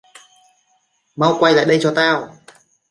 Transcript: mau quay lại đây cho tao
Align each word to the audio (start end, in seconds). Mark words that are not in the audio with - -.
mau 1.15 1.37
quay 1.39 1.53
lại 1.53 1.65
đây 1.65 1.79
cho 1.81 1.93
tao 1.95 2.29